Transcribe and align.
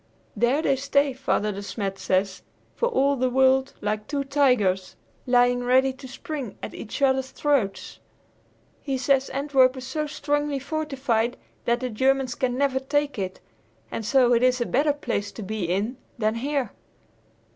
There 0.35 0.63
they 0.63 0.77
stay, 0.77 1.13
Father 1.13 1.51
De 1.51 1.61
Smet 1.61 1.99
says, 1.99 2.41
for 2.73 2.87
all 2.87 3.15
the 3.15 3.29
world, 3.29 3.73
like 3.81 4.07
two 4.07 4.23
tigers, 4.23 4.95
lying 5.27 5.63
ready 5.63 5.93
to 5.93 6.07
spring 6.07 6.57
at 6.63 6.73
each 6.73 7.03
other's 7.03 7.29
throats. 7.29 7.99
He 8.81 8.97
says 8.97 9.29
Antwerp 9.29 9.77
is 9.77 9.85
so 9.85 10.07
strongly 10.07 10.57
fortified 10.57 11.37
that 11.65 11.81
the 11.81 11.89
Germans 11.91 12.33
can 12.33 12.57
never 12.57 12.79
take 12.79 13.19
it, 13.19 13.41
and 13.91 14.03
so 14.03 14.33
it 14.33 14.41
is 14.41 14.59
a 14.59 14.65
better 14.65 14.93
place 14.93 15.31
to 15.33 15.43
be 15.43 15.65
in 15.65 15.97
than 16.17 16.33
here. 16.33 16.71